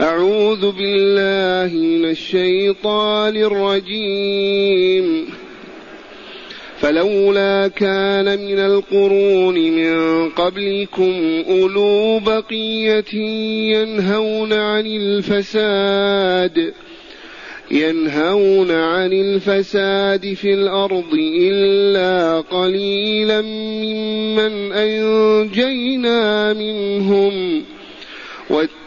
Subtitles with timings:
[0.00, 5.26] أعوذ بالله من الشيطان الرجيم.
[6.78, 13.14] فلولا كان من القرون من قبلكم أولو بقية
[13.74, 16.72] ينهون عن الفساد
[17.70, 27.64] ينهون عن الفساد في الأرض إلا قليلا ممن أنجينا منهم.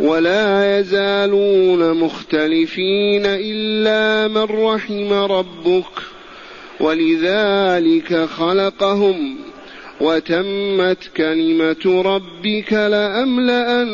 [0.00, 5.84] ولا يزالون مختلفين إلا من رحم ربك.
[6.80, 9.36] ولذلك خلقهم
[10.00, 13.88] وتمت كلمة ربك لأملأن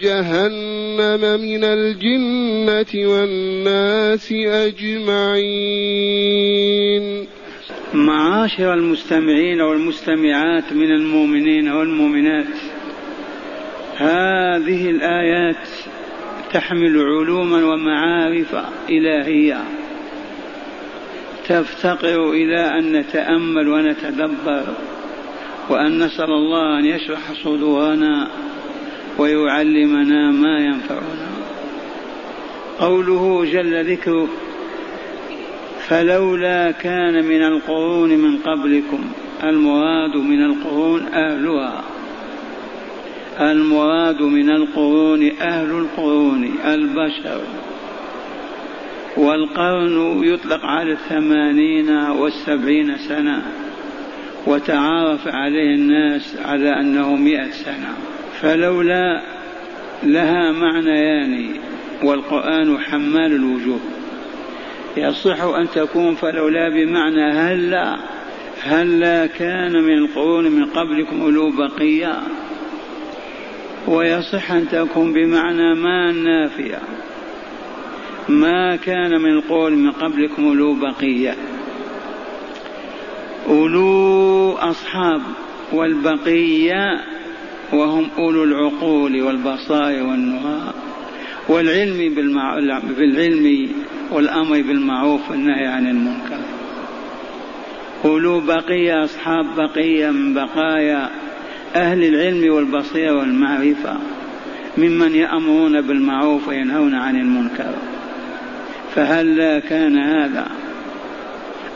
[0.00, 5.36] جهنم من الجنة والناس أجمعين.
[7.94, 12.75] معاشر المستمعين والمستمعات من المؤمنين والمؤمنات.
[13.96, 15.68] هذه الآيات
[16.52, 18.56] تحمل علوما ومعارف
[18.90, 19.60] إلهية.
[21.48, 24.64] تفتقر إلى أن نتأمل ونتدبر
[25.70, 28.28] وأن نسأل الله أن يشرح صدورنا
[29.18, 31.26] ويعلمنا ما ينفعنا.
[32.80, 34.28] قوله جل ذكره
[35.88, 39.04] فلولا كان من القرون من قبلكم
[39.44, 41.95] المراد من القرون أهلها.
[43.40, 47.40] المراد من القرون أهل القرون البشر.
[49.16, 53.42] والقرن يطلق على الثمانين والسبعين سنة
[54.46, 57.94] وتعارف عليه الناس على أنه مئة سنة.
[58.40, 59.22] فلولا
[60.02, 61.48] لها معنيان
[62.02, 63.80] والقرآن حمال الوجوه.
[64.96, 67.96] يصح أن تكون فلولا بمعنى هلا
[68.62, 72.18] هلا كان من القرون من قبلكم أولو بقية.
[73.88, 76.78] ويصح أن تكون بمعنى ما النافية
[78.28, 81.34] ما كان من القول من قبلكم أولو بقية.
[83.48, 85.20] أولو أصحاب
[85.72, 87.04] والبقية
[87.72, 90.72] وهم أولو العقول والبصائر والنهى.
[91.48, 92.14] والعلم
[92.98, 93.68] بالعلم
[94.12, 96.38] والأمر بالمعروف والنهي عن المنكر.
[98.04, 101.10] أولو بقية أصحاب بقية من بقايا.
[101.76, 103.96] أهل العلم والبصيرة والمعرفة
[104.78, 107.74] ممن يأمرون بالمعروف وينهون عن المنكر.
[108.94, 110.46] فهل لا كان هذا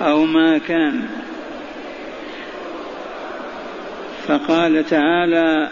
[0.00, 1.02] أو ما كان؟
[4.26, 5.70] فقال تعالى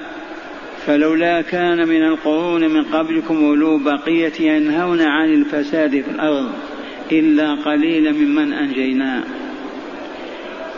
[0.87, 6.53] فلولا كان من القرون من قبلكم أولو بقية ينهون عن الفساد في الأرض
[7.13, 9.23] إلا قليلا ممن أنجيناه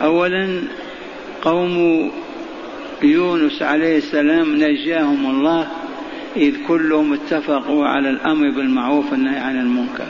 [0.01, 0.61] أولا
[1.41, 2.11] قوم
[3.03, 5.67] يونس عليه السلام نجاهم الله
[6.35, 10.07] إذ كلهم اتفقوا على الأمر بالمعروف والنهي عن المنكر.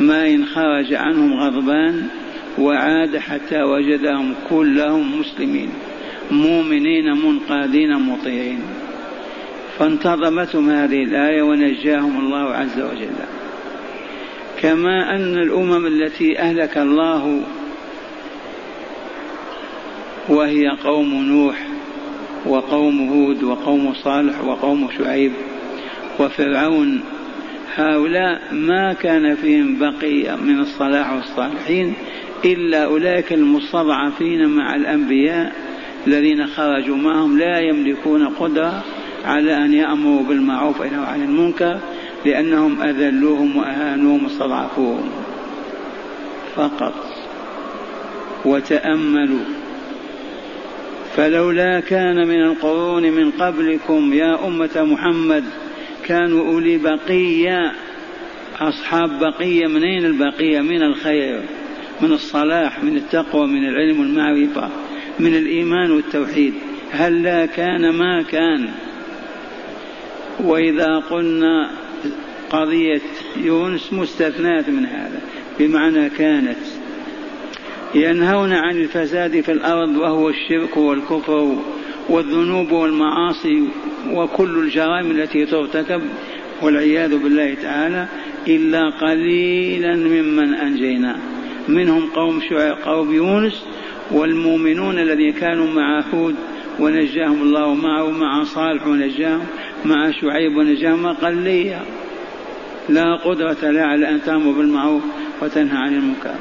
[0.00, 2.06] ما إن خرج عنهم غضبان
[2.58, 5.68] وعاد حتى وجدهم كلهم مسلمين
[6.30, 8.60] مؤمنين منقادين مطيعين.
[9.78, 13.14] فانتظمتهم هذه الآية ونجاهم الله عز وجل.
[14.62, 17.40] كما أن الأمم التي أهلك الله
[20.28, 21.73] وهي قوم نوح
[22.46, 25.32] وقوم هود وقوم صالح وقوم شعيب
[26.20, 27.00] وفرعون.
[27.76, 31.94] هؤلاء ما كان فيهم بقية من الصلاح والصالحين
[32.44, 35.52] إلا أولئك المستضعفين مع الأنبياء
[36.06, 37.38] الذين خرجوا معهم.
[37.38, 38.82] لا يملكون قدرة
[39.24, 41.78] على أن يأمروا بالمعروف وينهوا عن المنكر
[42.26, 45.10] لأنهم أذلوهم وأهانوهم واستضعفوهم.
[46.56, 46.94] فقط.
[48.44, 49.63] وتأملوا.
[51.16, 55.44] فلولا كان من القرون من قبلكم يا أمة محمد
[56.04, 57.72] كانوا أولي بقية
[58.60, 61.42] أصحاب بقية من أين البقية؟ من الخير
[62.00, 64.70] من الصلاح من التقوى من العلم والمعرفة
[65.20, 66.54] من الإيمان والتوحيد.
[66.90, 68.68] هل لا كان؟ ما كان.
[70.40, 71.70] وإذا قلنا
[72.50, 73.02] قضية
[73.36, 75.20] يونس مستثناة من هذا
[75.58, 76.83] بمعنى كانت.
[77.94, 81.56] ينهون عن الفساد في الأرض وهو الشرك والكفر
[82.08, 83.68] والذنوب والمعاصي
[84.12, 86.02] وكل الجرائم التي ترتكب
[86.62, 88.06] والعياذ بالله تعالى
[88.48, 91.16] إلا قليلا ممن أنجينا.
[91.68, 93.64] منهم قوم شعيب قوم يونس
[94.10, 96.34] والمؤمنون الذين كانوا مع هود
[96.80, 99.46] ونجاهم الله معه مع صالح ونجاهم
[99.84, 101.82] مع شعيب ونجاهم أقلية
[102.88, 105.02] لا قدرة لا على أن تأمر بالمعروف
[105.42, 106.34] وتنهى عن المنكر.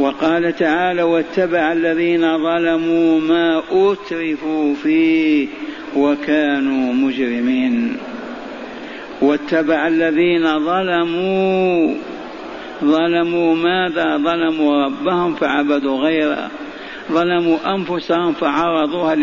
[0.00, 5.48] وقال تعالى واتبع الذين ظلموا ما أترفوا فيه
[5.96, 7.96] وكانوا مجرمين.
[9.22, 11.94] واتبع الذين ظلموا
[12.84, 16.50] ظلموا ماذا؟ ظلموا ربهم فعبدوا غيره.
[17.12, 19.16] ظلموا أنفسهم فعرضوها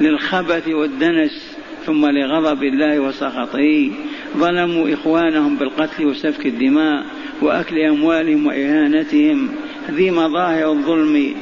[0.00, 1.56] للخبث والدنس
[1.86, 3.90] ثم لغضب الله وسخطه.
[4.36, 7.04] ظلموا إخوانهم بالقتل وسفك الدماء
[7.42, 9.48] وأكل أموالهم وإهانتهم.
[9.90, 11.34] ذي مظاهر الظلم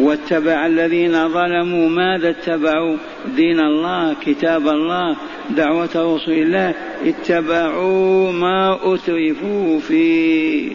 [0.00, 2.96] واتبع الذين ظلموا ماذا اتبعوا؟
[3.36, 5.16] دين الله كتاب الله
[5.50, 6.74] دعوة رسول الله.
[7.04, 10.70] اتبعوا ما أترفوا فيه.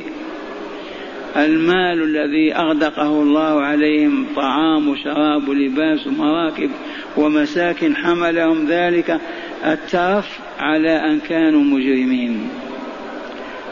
[1.38, 6.70] المال الذي أغدقه الله عليهم طعام وشراب ولباس ومراكب
[7.18, 9.20] ومساكن حملهم ذلك
[9.66, 12.50] الترف على أن كانوا مجرمين.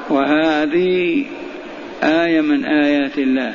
[0.10, 1.25] وهذه
[2.04, 3.54] آية من آيات الله.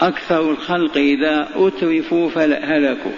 [0.00, 3.12] أكثر الخلق إذا أترفوا فهلكوا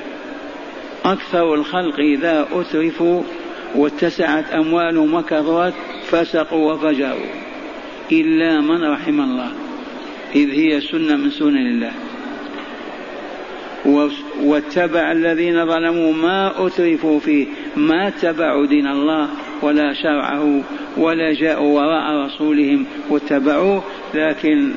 [1.04, 3.22] أكثر الخلق إذا أترفوا
[3.74, 5.74] واتسعت أموالهم وكثرت
[6.06, 7.30] فسقوا وفجروا.
[8.12, 9.52] إلا من رحم الله.
[10.34, 11.92] إذ هي سنة من سنن الله
[14.42, 17.46] واتبع الذين ظلموا ما أترفوا فيه.
[17.76, 19.28] ما اتبعوا دين الله.
[19.62, 20.62] ولا شرعه
[20.96, 23.84] ولا جاءوا وراء رسولهم واتبعوه
[24.14, 24.70] لكن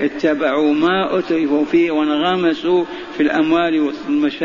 [0.00, 2.84] اتبعوا ما أترفوا فيه وانغمسوا
[3.16, 3.92] في الأموال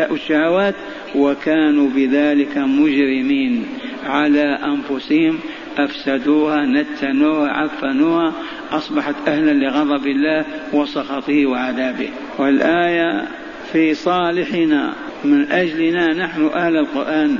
[0.09, 0.75] والشهوات
[1.15, 3.65] وكانوا بذلك مجرمين
[4.05, 5.39] على أنفسهم
[5.77, 8.33] أفسدوها نتنوها عفنوها
[8.71, 12.09] أصبحت أهلا لغضب الله وسخطه وعذابه.
[12.39, 13.27] والآية
[13.71, 14.93] في صالحنا
[15.23, 17.37] من أجلنا نحن أهل القرآن.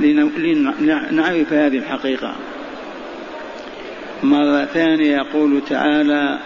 [0.00, 2.34] لنعرف هذه الحقيقة.
[4.22, 6.38] مرة ثانية يقول تعالى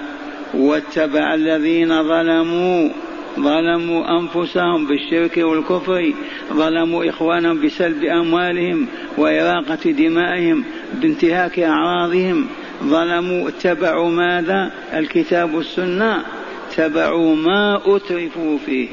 [0.55, 2.91] واتبع الذين ظلموا
[3.39, 6.13] ظلموا أنفسهم بالشرك والكفر
[6.53, 8.87] ظلموا إخوانهم بسلب أموالهم
[9.19, 10.65] وإراقة دمائهم
[10.95, 12.47] بانتهاك أعراضهم.
[12.85, 16.25] ظلموا اتبعوا ماذا؟ الكتاب والسنة.
[16.71, 18.89] اتبعوا ما أترفوا فيه.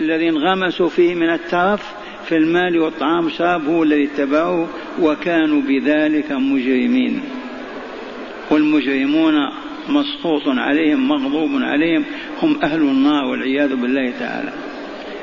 [0.00, 4.68] الذي انغمسوا فيه من الترف في المال والطعام والشراب هو الذي اتبعوه
[5.02, 7.20] وكانوا بذلك مجرمين.
[8.50, 9.34] والمجرمون
[9.88, 12.04] مسخوط عليهم مغضوب عليهم
[12.42, 14.52] هم أهل النار والعياذ بالله تعالى.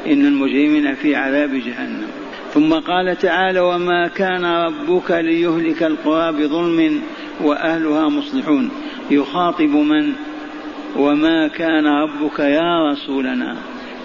[0.08, 2.08] إن المجرمين في عذاب جهنم.
[2.54, 7.02] ثم قال تعالى وما كان ربك ليهلك القرى بظلم
[7.42, 8.70] وأهلها مصلحون
[9.12, 10.14] يخاطب من؟
[10.96, 13.58] وما كان ربك يا رسولنا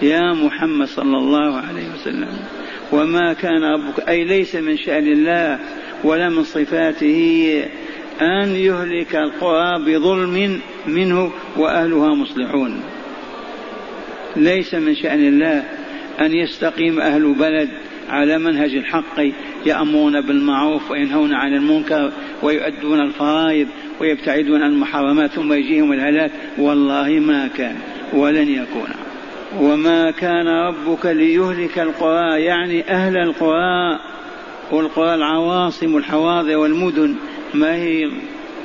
[0.03, 2.29] يا محمد صلى الله عليه وسلم
[2.93, 5.59] وما كان ربك أي ليس من شأن الله
[6.05, 7.63] ولا من صفاته
[8.21, 12.81] أن يهلك القرى بظلم منه وأهلها مصلحون.
[14.37, 15.65] ليس من شأن الله
[16.21, 17.69] أن يستقيم أهل بلد
[18.09, 19.21] على منهج الحق
[19.67, 22.13] يأمرون بالمعروف وينهون عن المنكر
[22.43, 23.69] ويؤدون الفرائض
[24.01, 26.31] ويبتعدون عن المحرمات ثم يجيهم الهلاك.
[26.59, 27.77] والله ما كان
[28.13, 29.06] ولن يكون.
[29.61, 33.99] وما كان ربك ليهلك القرى يعني أهل القرى.
[34.73, 37.15] والقرى العواصم والحواضر والمدن
[37.55, 38.11] ما هي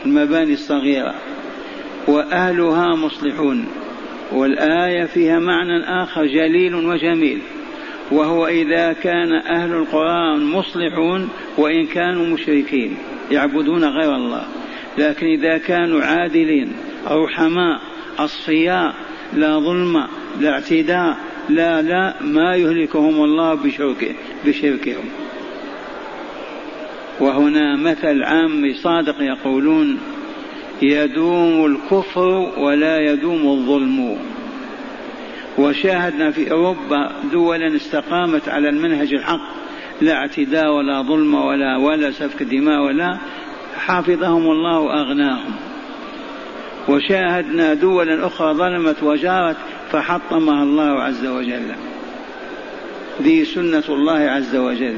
[0.06, 1.14] المباني الصغيرة.
[2.08, 3.68] وأهلها مصلحون.
[4.32, 7.42] والآية فيها معنى آخر جليل وجميل.
[8.12, 12.98] وهو إذا كان أهل القرآن مصلحون وإن كانوا مشركين
[13.32, 14.44] يعبدون غير الله.
[14.98, 16.74] لكن إذا كانوا عادلين
[17.08, 17.82] رحماء
[18.20, 18.94] أصفياء
[19.34, 20.08] لا ظلم
[20.40, 21.18] لا اعتداء
[21.50, 25.06] لا لا ما يهلكهم الله بشركه بشركهم.
[27.20, 30.00] وهنا مثل عام صادق يقولون
[30.82, 34.18] يدوم الكفر ولا يدوم الظلم.
[35.58, 39.42] وشاهدنا في أوروبا دولا استقامت على المنهج الحق
[40.02, 43.18] لا اعتداء ولا ظلم ولا ولا سفك دماء ولا
[43.78, 45.56] حافظهم الله وأغناهم.
[46.90, 49.58] وشاهدنا دولا أخرى ظلمت وجارت
[49.92, 51.76] فحطمها الله عز وجل.
[53.22, 54.98] ذي سنة الله عز وجل.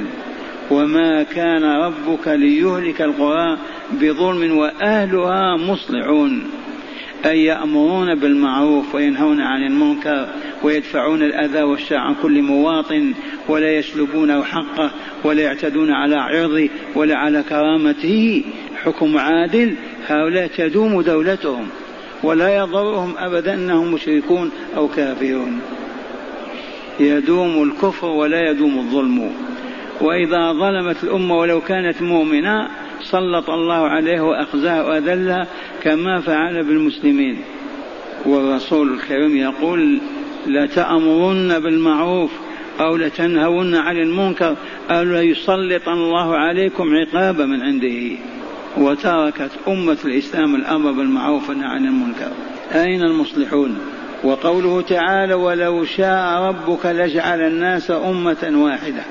[0.71, 3.57] وما كان ربك ليهلك القرى
[3.91, 6.43] بظلم وأهلها مصلحون.
[7.25, 10.27] أي يأمرون بالمعروف وينهون عن المنكر
[10.63, 13.13] ويدفعون الأذى والشر عن كل مواطن
[13.49, 14.91] ولا يسلبونه حقه
[15.23, 18.43] ولا يعتدون على عرضه ولا على كرامته.
[18.83, 19.75] حكم عادل
[20.07, 21.67] هؤلاء تدوم دولتهم.
[22.23, 25.61] ولا يضرهم أبدا أنهم مشركون أو كافرون.
[26.99, 29.31] يدوم الكفر ولا يدوم الظلم.
[30.01, 32.67] وإذا ظلمت الأمة ولو كانت مؤمنة
[33.01, 35.47] سلط الله عليه وأخزاه وأذلها
[35.83, 37.37] كما فعل بالمسلمين.
[38.25, 39.99] والرسول الكريم يقول
[40.47, 42.31] لتأمرن بالمعروف
[42.79, 44.55] أو لتنهون عن المنكر
[44.89, 48.17] أو ليسلط الله عليكم عقابا من عنده.
[48.77, 52.31] وتركت أمة الإسلام الأمر بالمعروف والنهي عن المنكر.
[52.75, 53.77] أين المصلحون؟
[54.23, 59.03] وقوله تعالى ولو شاء ربك لجعل الناس أمة واحدة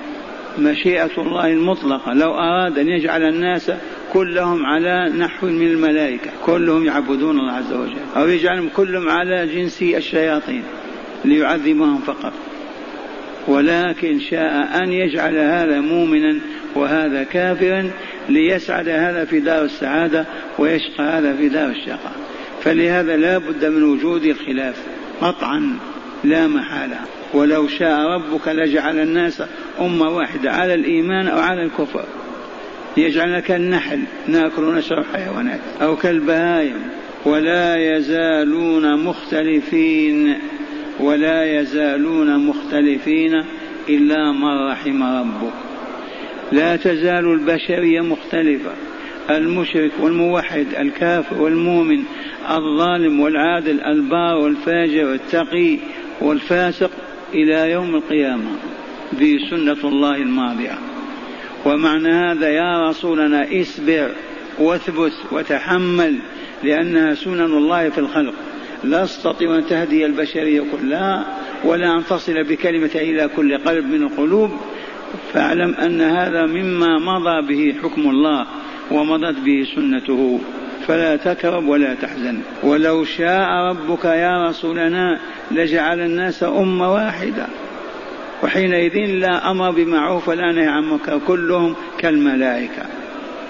[0.59, 2.13] مشيئة الله المطلقة.
[2.13, 3.73] لو أراد أن يجعل الناس
[4.13, 9.83] كلهم على نحو من الملائكة كلهم يعبدون الله عز وجل أو يجعلهم كلهم على جنس
[9.83, 10.63] الشياطين
[11.25, 12.33] ليعذبهم فقط.
[13.49, 16.41] ولكن شاء أن يجعل هذا مؤمنا
[16.75, 17.91] وهذا كافرا
[18.29, 20.27] ليسعد هذا في دار السعادة
[20.59, 22.13] ويشقى هذا في دار الشقاء.
[22.63, 24.83] فلهذا لا بد من وجود الخلاف
[25.21, 25.79] قطعا
[26.25, 26.99] لا محالة.
[27.35, 29.43] ولو شاء ربك لجعل الناس
[29.81, 32.05] أمة واحدة على الإيمان أو على الكفر.
[32.97, 36.83] يجعلنا كالنحل ناكل ونشرب حيوانات أو كالبهائم.
[37.25, 40.39] ولا يزالون مختلفين
[41.01, 43.45] ولا يزالون مختلفين
[43.89, 45.53] إلا من رحم ربك.
[46.53, 48.71] لا تزال البشرية مختلفة.
[49.31, 52.05] المشرك والموحد الكافر والمؤمن
[52.51, 55.79] الظالم والعادل البار والفاجر التقي
[56.21, 56.91] والفاسق
[57.35, 58.51] إلى يوم القيامة.
[59.13, 60.79] بسنة الله الماضية.
[61.67, 64.11] ومعنى هذا يا رسولنا اصبر
[64.59, 66.19] واثبت وتحمل
[66.65, 68.35] لأنها سنن الله في الخلق.
[68.85, 74.51] لا استطيع أن تهدي البشرية كلها ولا أن تصل بكلمة إلى كل قلب من القلوب.
[75.33, 78.47] فاعلم أن هذا مما مضى به حكم الله
[78.91, 80.41] ومضت به سنته.
[80.87, 82.39] فلا تكرب ولا تحزن.
[82.63, 85.19] ولو شاء ربك يا رسولنا
[85.51, 87.47] لجعل الناس أمة واحدة.
[88.43, 91.19] وحينئذ لا أمر بمعروف ولا نهي عن منكر.
[91.27, 92.83] كلهم كالملائكة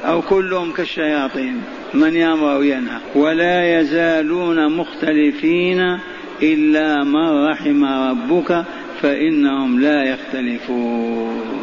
[0.05, 1.63] أو كلهم كالشياطين.
[1.95, 5.99] من يأمر وينهى ولا يزالون مختلفين
[6.43, 8.65] إلا من رحم ربك
[9.03, 11.63] فإنهم لا يختلفون.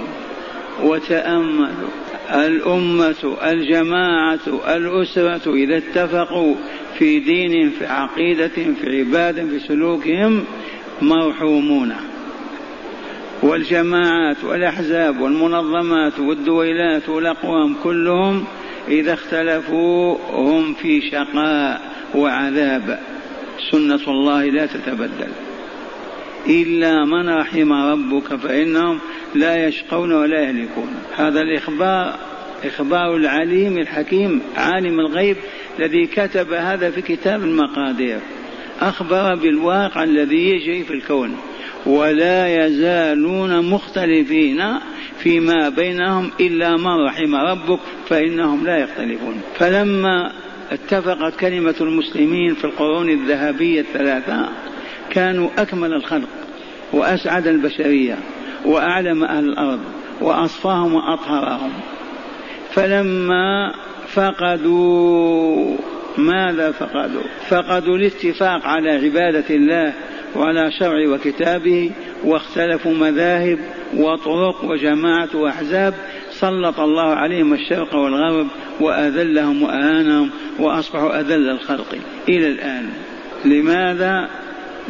[0.84, 1.90] وتأملوا
[2.34, 4.40] الأمة الجماعة
[4.76, 6.56] الأسرة إذا اتفقوا
[6.98, 10.44] في دين في عقيدة في عبادة في سلوكهم
[11.02, 11.94] مرحومون
[13.44, 18.44] والجماعات والأحزاب والمنظمات والدويلات والأقوام كلهم
[18.88, 21.82] إذا اختلفوا هم في شقاء
[22.16, 23.00] وعذاب.
[23.72, 25.49] سنة الله لا تتبدل.
[26.48, 29.00] إلا من رحم ربك فإنهم
[29.36, 30.90] لا يشقون ولا يهلكون.
[31.16, 32.16] هذا الإخبار
[32.66, 35.38] إخبار العليم الحكيم عالم الغيب
[35.80, 38.20] الذي كتب هذا في كتاب المقادير.
[38.82, 41.36] أخبر بالواقع الذي يجري في الكون.
[41.86, 44.64] ولا يزالون مختلفين
[45.20, 47.80] فيما بينهم إلا من رحم ربك
[48.10, 49.42] فإنهم لا يختلفون.
[49.56, 50.32] فلما
[50.72, 54.50] اتفقت كلمة المسلمين في القرون الذهبية الثلاثة
[55.12, 56.30] كانوا أكمل الخلق
[56.94, 58.18] وأسعد البشرية
[58.66, 59.80] وأعلم أهل الأرض
[60.22, 61.72] وأصفاهم وأطهرهم.
[62.72, 63.74] فلما
[64.08, 65.78] فقدوا
[66.18, 69.94] ماذا فقدوا؟ فقدوا الاتفاق على عبادة الله
[70.36, 71.92] وعلى شرع وكتابه
[72.24, 73.60] واختلفوا مذاهب
[73.98, 75.94] وطرق وجماعة وأحزاب
[76.32, 78.48] سلط الله عليهم الشرق والغرب
[78.80, 81.96] وأذلهم وأهانهم وأصبحوا أذل الخلق.
[82.30, 82.90] إلى الآن.
[83.46, 84.30] لماذا؟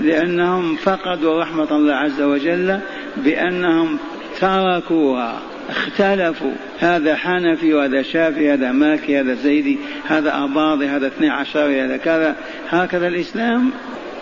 [0.03, 2.79] لأنهم فقدوا رحمة الله عز وجل
[3.17, 3.97] بأنهم
[4.39, 5.39] تركوها
[5.69, 6.53] اختلفوا.
[6.79, 9.77] هذا حنفي وهذا شافي هذا مالكي هذا زيدي
[10.07, 12.35] هذا أباضي هذا اثني عشر هذا كذا.
[12.69, 13.71] هكذا الإسلام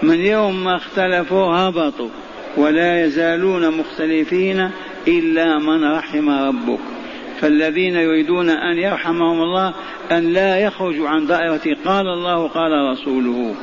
[0.04, 2.10] من يوم ما اختلفوا هبطوا
[2.58, 4.70] ولا يزالون مختلفين
[5.08, 6.80] إلا من رحم ربك.
[7.42, 9.74] فالذين يريدون أن يرحمهم الله
[10.12, 13.56] أن لا يخرجوا عن دائرة قال الله قال رسوله.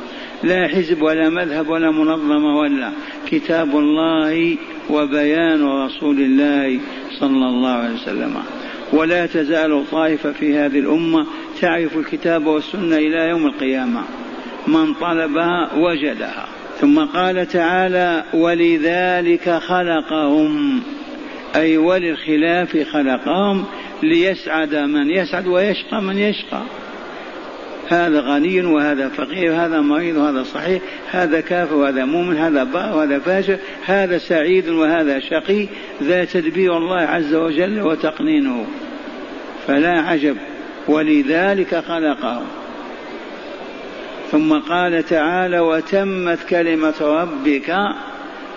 [0.45, 2.91] لا حزب ولا مذهب ولا منظمة ولا
[3.27, 4.57] كتاب الله
[4.89, 6.79] وبيان رسول الله
[7.19, 8.35] صلى الله عليه وسلم.
[8.93, 11.25] ولا تزال طائفة في هذه الأمة
[11.61, 14.01] تعرف الكتاب والسنة إلى يوم القيامة.
[14.67, 16.45] من طلبها وجدها.
[16.79, 20.81] ثم قال تعالى ولذلك خلقهم.
[21.55, 23.65] أي وللخلاف خلقهم
[24.03, 26.61] ليسعد من يسعد ويشقى من يشقى.
[27.89, 33.19] هذا غني وهذا فقير هذا مريض وهذا صحيح هذا كافر وهذا مؤمن هذا بار وهذا
[33.19, 35.67] فاجر هذا سعيد وهذا شقي
[36.03, 38.65] ذا تدبير الله عز وجل وتقنينه.
[39.67, 40.37] فلا عجب
[40.87, 42.41] ولذلك خلقه.
[44.31, 47.75] ثم قال تعالى وتمت كلمة ربك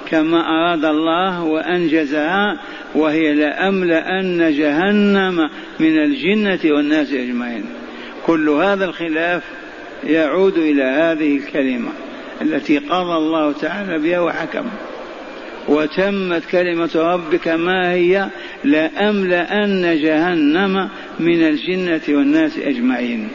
[0.06, 2.61] كما أراد الله وأنجزها
[2.94, 7.64] وهي لأملأن جهنم من الجنة والناس أجمعين.
[8.28, 9.42] كل هذا الخلاف
[10.04, 11.90] يعود إلى هذه الكلمة
[12.42, 14.64] التي قضى الله تعالى بها وحكم
[15.68, 18.28] وتمت كلمة ربك ما هي؟
[18.64, 20.88] لأملأن جهنم
[21.20, 23.28] من الجنة والناس أجمعين.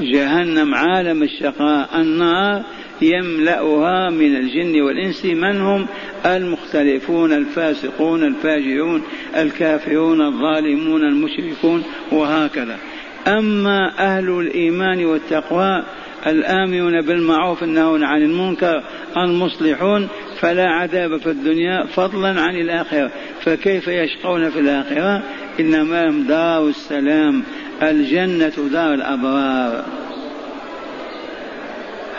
[0.00, 2.62] جهنم عالم الشقاء النار
[3.02, 5.24] يملأها من الجن والإنس.
[5.24, 5.86] من هم؟
[6.26, 9.02] المختلفون الفاسقون الفاجرون
[9.36, 12.78] الكافرون الظالمون المشركون وهكذا.
[13.26, 15.84] أما أهل الإيمان والتقوى
[16.26, 18.82] الآمنون بالمعروف النهون عن المنكر
[19.16, 20.08] المصلحون
[20.40, 23.10] فلا عذاب في الدنيا فضلا عن الآخرة.
[23.44, 25.22] فكيف يشقون في الآخرة؟
[25.60, 27.42] إنما هم دار السلام
[27.82, 29.84] الجنة دار الأبرار.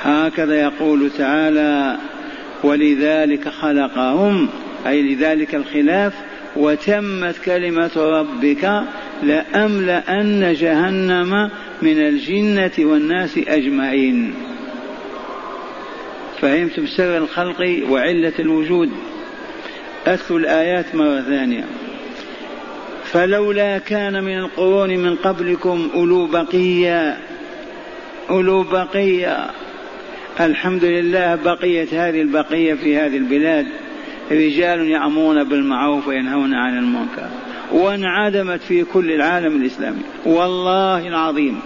[0.02, 1.98] هكذا يقول تعالى
[2.64, 4.50] ولذلك خلقهم
[4.88, 6.14] أي لذلك الخلاف
[6.56, 8.84] وتمت كلمة ربك
[9.24, 11.50] لأملأن جهنم
[11.82, 14.34] من الجنة والناس أجمعين.
[16.42, 18.90] فهمتم سر الخلق وعلة الوجود.
[20.08, 21.64] أتلو الآيات مرة ثانية.
[23.04, 27.18] فلولا كان من القرون من قبلكم أولو بقية
[28.30, 29.50] أولو بقية.
[30.40, 33.66] الحمد لله بقيت هذه البقية في هذه البلاد.
[34.32, 37.30] رجال يأمرون بالمعروف وينهون عن المنكر
[37.72, 40.02] وانعدمت في كل العالم الإسلامي.
[40.26, 41.60] والله العظيم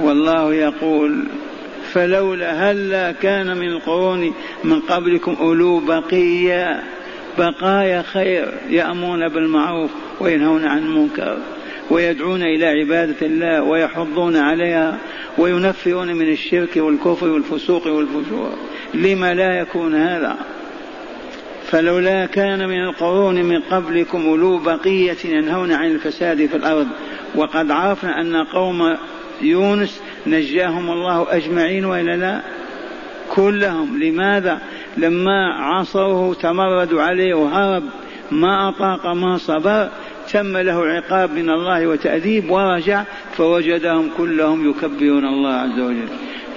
[0.00, 1.24] والله يقول
[1.92, 6.82] فلولا هلا كان من القرون من قبلكم أولو بقية
[7.38, 9.90] بقايا خير يأمرون بالمعروف
[10.20, 11.38] وينهون عن المنكر
[11.90, 14.98] ويدعون إلى عبادة الله ويحضون عليها
[15.38, 18.54] وينفرون من الشرك والكفر والفسوق والفجور.
[18.94, 20.36] لما لا يكون هذا؟
[21.70, 26.86] فلولا كان من القرون من قبلكم أولو بقية ينهون عن الفساد في الأرض
[27.34, 28.96] وقد عرفنا أن قوم
[29.42, 32.40] يونس نجاهم الله أجمعين وإلا لا؟
[33.34, 34.02] كلهم.
[34.02, 34.60] لماذا؟
[34.96, 37.82] لما عصوه تمردوا عليه وهرب
[38.30, 39.88] ما أطاق ما صبر
[40.32, 43.02] تم له عقاب من الله وتأديب ورجع
[43.32, 46.08] فوجدهم كلهم يكبرون الله عز وجل.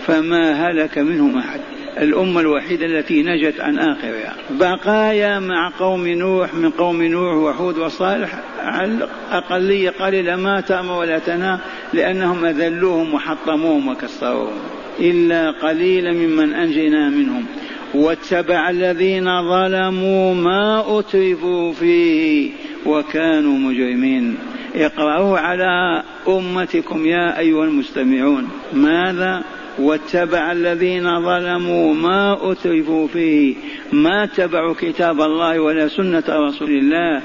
[0.06, 1.73] فما هلك منهم أحد.
[2.02, 4.36] الأمة الوحيدة التي نجت عن آخرها.
[4.50, 11.20] بقايا مع قوم نوح من قوم نوح وحود وصالح على أقلية قليلة ما تأمر ولا
[11.20, 11.60] تنام
[11.94, 14.60] لأنهم أذلوهم وحطموهم وكسروهم.
[15.00, 17.46] إلا قليلا ممن أنجينا منهم.
[17.94, 22.52] واتبع الذين ظلموا ما أترفوا فيه
[22.86, 24.38] وكانوا مجرمين.
[24.76, 28.50] اقرأوا على أمتكم يا أيها المستمعون.
[28.74, 29.44] ماذا
[29.80, 33.56] واتبع الذين ظلموا ما أترفوا فيه
[33.92, 37.22] ما اتبعوا كتاب الله ولا سنة رسول الله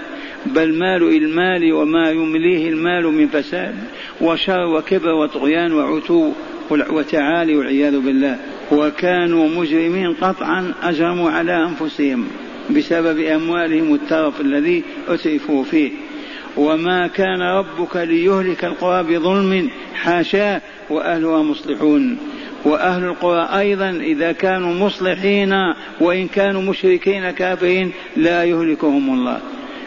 [0.47, 3.75] بل مالوا المال وما يمليه المال من فساد
[4.21, 6.33] وشر وكبر وطغيان وعتو
[6.71, 8.39] وتعالي والعياذ بالله.
[8.73, 12.25] وكانوا مجرمين قطعا أجرموا على أنفسهم
[12.71, 15.91] بسبب أموالهم الترف الذي أترفوا فيه.
[16.57, 22.19] وما كان ربك ليهلك القرى بظلم حاشاه وأهلها مصلحون.
[22.64, 25.55] وأهل القرى أيضا إذا كانوا مصلحين
[26.01, 29.40] وإن كانوا مشركين كافرين لا يهلكهم الله.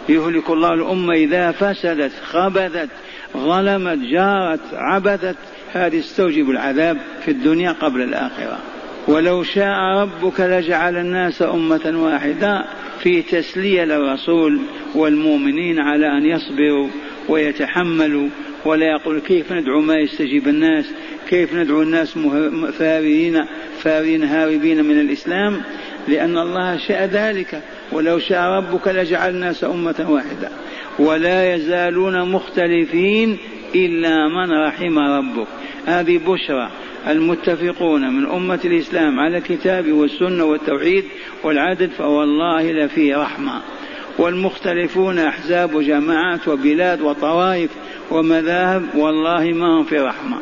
[0.10, 2.90] يهلك الله الأمة إذا فسدت خبثت
[3.38, 5.36] ظلمت جارت عبثت.
[5.74, 8.60] هذه استوجب العذاب في الدنيا قبل الآخرة.
[9.08, 12.66] ولو شاء ربك لجعل الناس أمة واحدة
[13.04, 14.60] في تسلية للرسول
[14.96, 16.88] والمؤمنين على أن يصبروا
[17.30, 18.30] ويتحملوا.
[18.66, 20.86] ولا يقول كيف ندعو ما يستجيب الناس؟
[21.32, 22.18] كيف ندعو الناس
[22.80, 23.46] فارين
[23.80, 25.62] فارين هاربين من الإسلام؟
[26.08, 30.50] لأن الله شاء ذلك ولو شاء ربك لجعل الناس أمة واحدة.
[31.00, 33.38] ولا يزالون مختلفين
[33.76, 35.48] إلا من رحم ربك.
[35.86, 36.72] هذه بشرى
[37.08, 41.04] المتفقون من أمة الإسلام على الكتاب والسنة والتوحيد
[41.44, 43.62] والعدل فوالله لفي رحمة.
[44.18, 47.70] والمختلفون أحزاب وجماعات وبلاد وطوائف
[48.12, 50.38] ومذاهب والله ما هم في رحمة.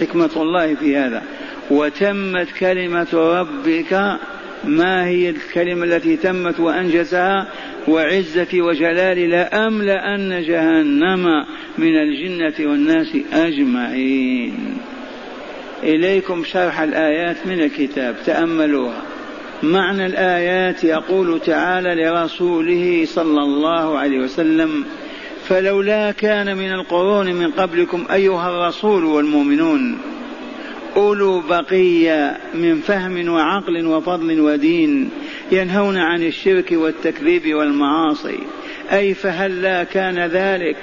[0.00, 1.22] حكمة الله في هذا.
[1.70, 4.18] وتمت كلمة ربك
[4.64, 7.48] ما هي الكلمة التي تمت وأنجزها؟
[7.88, 11.44] وعزتي وجلالي لأملأن جهنم
[11.78, 14.78] من الجنة والناس أجمعين.
[15.82, 18.16] إليكم شرح الآيات من الكتاب.
[18.26, 19.02] تأملوها.
[19.62, 24.84] معنى الآيات يقول تعالى لرسوله صلى الله عليه وسلم
[25.50, 29.98] فلولا كان من القرون من قبلكم أيها الرسول والمؤمنون
[30.96, 35.10] أولو بقية من فهم وعقل وفضل ودين
[35.52, 38.38] ينهون عن الشرك والتكذيب والمعاصي.
[38.92, 40.76] أي فهل لا كان ذلك؟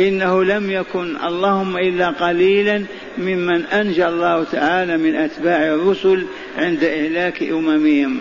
[0.00, 1.16] إنه لم يكن.
[1.16, 2.84] اللهم إلا قليلا
[3.18, 6.26] ممن أنجى الله تعالى من أتباع الرسل
[6.58, 8.20] عند إهلاك أممهم.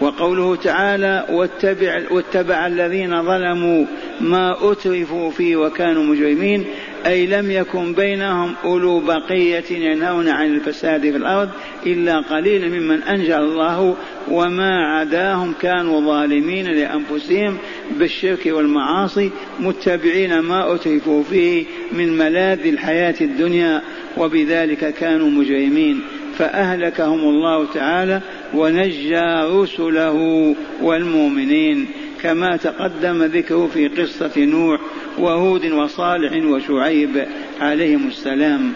[0.00, 3.86] وقوله تعالى واتبع, واتبع الذين ظلموا
[4.20, 6.64] ما أترفوا فيه وكانوا مجرمين
[7.06, 11.48] أي لم يكن بينهم أولو بقية ينهون عن الفساد في الأرض
[11.86, 13.96] إلا قليل ممن أنجى الله
[14.30, 17.58] وما عداهم كانوا ظالمين لأنفسهم
[17.98, 19.30] بالشرك والمعاصي
[19.60, 23.82] متبعين ما أترفوا فيه من ملاذ الحياة الدنيا
[24.16, 26.00] وبذلك كانوا مجرمين.
[26.38, 28.20] فأهلكهم الله تعالى
[28.54, 31.86] ونجى رسله والمؤمنين
[32.22, 34.80] كما تقدم ذكره في قصة نوح
[35.18, 37.26] وهود وصالح وشعيب
[37.60, 38.72] عليهم السلام.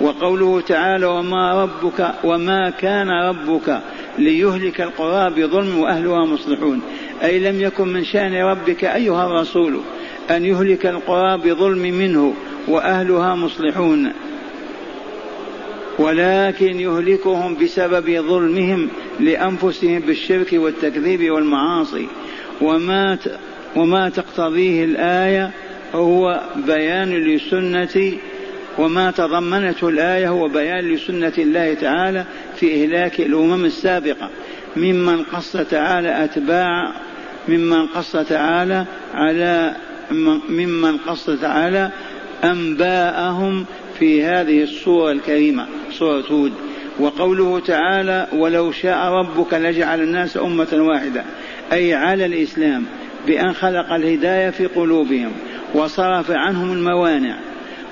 [0.00, 3.80] وقوله تعالى وما ربك وما كان ربك
[4.18, 6.80] ليهلك القرى بظلم وأهلها مصلحون.
[7.22, 9.80] أي لم يكن من شأن ربك أيها الرسول
[10.30, 12.34] أن يهلك القرى بظلم منه
[12.68, 14.12] وأهلها مصلحون.
[15.98, 18.88] ولكن يهلكهم بسبب ظلمهم
[19.20, 22.06] لأنفسهم بالشرك والتكذيب والمعاصي.
[22.60, 23.18] وما
[23.76, 25.50] وما تقتضيه الآية
[25.94, 28.12] هو بيان لسنة
[28.78, 32.24] وما تضمنته الآية هو بيان لسنة الله تعالى
[32.56, 34.30] في إهلاك الأمم السابقة.
[34.76, 36.92] ممن قص تعالى أتباع
[37.48, 39.76] ممن قص تعالى على
[40.48, 41.90] ممن قص تعالى
[42.44, 43.64] أنباءهم
[43.98, 46.52] في هذه الصورة الكريمة صورة هود.
[46.98, 51.24] وقوله تعالى ولو شاء ربك لجعل الناس أمة واحدة
[51.72, 52.84] أي على الإسلام
[53.26, 55.32] بأن خلق الهداية في قلوبهم
[55.74, 57.36] وصرف عنهم الموانع.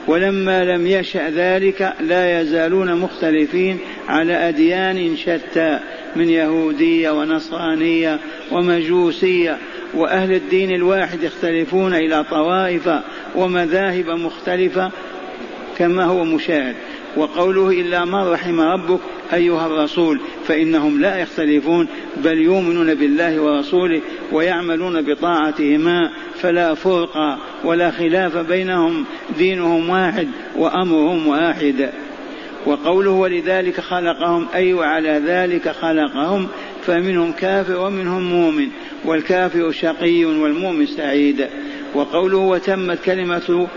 [0.07, 5.81] ولما لم يشأ ذلك لا يزالون مختلفين على أديان شتى
[6.17, 8.19] من يهودية ونصرانية
[8.53, 9.59] ومجوسية.
[9.95, 12.89] وأهل الدين الواحد يختلفون إلى طوائف
[13.35, 14.91] ومذاهب مختلفة
[15.79, 16.75] كما هو مشاهد.
[17.17, 19.01] وقوله إلا ما رحم ربك
[19.33, 24.01] أيها الرسول فإنهم لا يختلفون بل يؤمنون بالله ورسوله
[24.33, 29.05] ويعملون بطاعتهما فلا فرق ولا خلاف بينهم
[29.39, 31.91] دينهم واحد وأمرهم واحد.
[32.67, 36.49] وقوله ولذلك خلقهم أي وعلى ذلك خلقهم
[36.87, 38.69] فمنهم كافر ومنهم مؤمن
[39.05, 41.47] والكافر شقي والمؤمن سعيد.
[41.95, 43.69] وقوله وتمت كلمة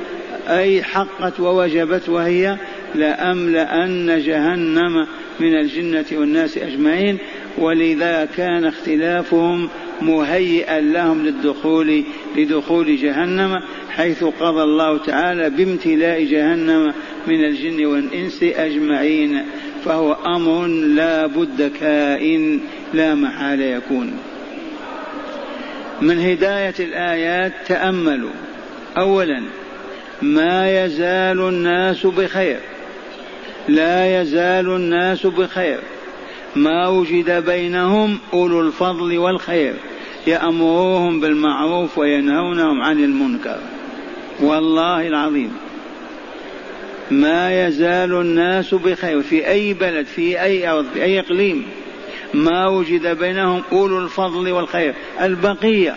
[0.47, 2.57] أي حقت ووجبت وهي
[2.95, 5.07] لأملأن جهنم
[5.39, 7.17] من الجنة والناس أجمعين
[7.57, 9.69] ولذا كان اختلافهم
[10.01, 12.03] مهيئا لهم للدخول
[12.35, 16.93] لدخول جهنم حيث قضى الله تعالى بامتلاء جهنم
[17.27, 19.41] من الجن والإنس أجمعين
[19.85, 22.59] فهو أمر لا بد كائن
[22.93, 24.13] لا محال يكون.
[26.01, 28.31] من هداية الآيات تأملوا.
[28.97, 29.43] أولا
[30.21, 32.59] ما يزال الناس بخير.
[33.69, 35.79] لا يزال الناس بخير.
[36.55, 39.73] ما وجد بينهم أولو الفضل والخير.
[40.27, 43.59] يأمروهم بالمعروف وينهونهم عن المنكر.
[44.39, 45.51] والله العظيم.
[47.11, 49.21] ما يزال الناس بخير.
[49.21, 51.65] في أي بلد في أي أرض في أي إقليم.
[52.33, 54.93] ما وجد بينهم أولو الفضل والخير.
[55.21, 55.95] البقية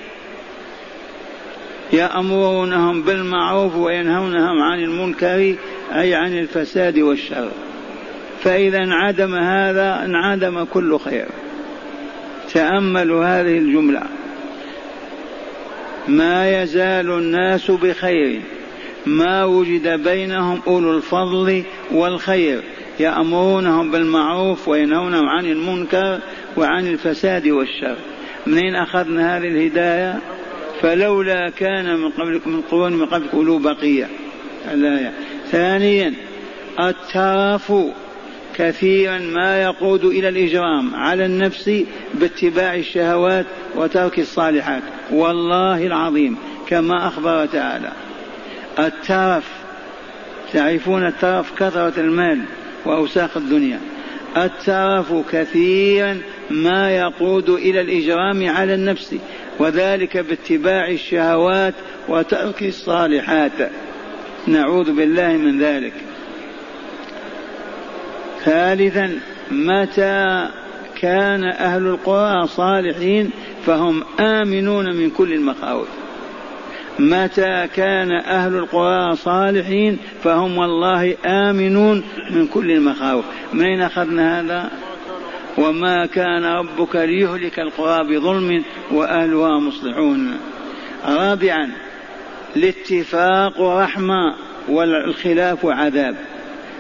[1.92, 5.54] يأمرونهم بالمعروف وينهونهم عن المنكر.
[6.00, 7.50] أي عن الفساد والشر.
[8.42, 11.26] فإذا انعدم هذا انعدم كل خير.
[12.52, 14.02] تأملوا هذه الجملة.
[16.08, 18.40] ما يزال الناس بخير.
[19.06, 22.62] ما وجد بينهم أولو الفضل والخير.
[23.00, 26.20] يأمرونهم بالمعروف وينهونهم عن المنكر
[26.56, 27.96] وعن الفساد والشر.
[28.46, 30.18] منين أخذنا هذه الهداية؟
[30.82, 34.08] فلولا كان من قبلكم من قرون من قبلكم أولو بقية.
[34.74, 35.12] الآية.
[35.52, 36.14] ثانيا
[36.80, 37.72] الترف
[38.54, 41.70] كثيرا ما يقود إلى الإجرام على النفس
[42.14, 44.82] باتباع الشهوات وترك الصالحات.
[45.10, 46.36] والله العظيم
[46.68, 47.92] كما أخبر تعالى.
[48.78, 49.44] الترف
[50.52, 52.40] تعرفون الترف كثرة المال
[52.84, 53.80] وأوساخ الدنيا.
[54.36, 59.16] الترف كثيرا ما يقود إلى الإجرام على النفس
[59.58, 61.74] وذلك باتباع الشهوات
[62.08, 63.70] وترك الصالحات.
[64.46, 65.92] نعوذ بالله من ذلك.
[68.44, 69.18] ثالثا
[69.50, 70.48] متى
[71.00, 73.30] كان أهل القرى صالحين
[73.66, 75.88] فهم آمنون من كل المخاوف؟
[76.98, 84.70] متى كان أهل القرى صالحين فهم والله آمنون من كل المخاوف؟ من أين أخذنا هذا؟
[85.58, 90.38] وما كان ربك ليهلك القرى بظلم وأهلها مصلحون.
[91.06, 91.70] رابعا
[92.56, 94.34] الاتفاق رحمة
[94.68, 96.16] والخلاف عذاب.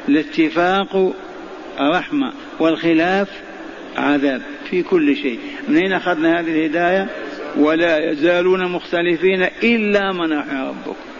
[0.08, 1.14] الاتفاق
[1.80, 3.28] رحمة والخلاف
[3.96, 5.38] عذاب في كل شيء.
[5.68, 7.08] من أين أخذنا هذه الهداية؟
[7.56, 11.11] ولا يزالون مختلفين إلا من رحم ربك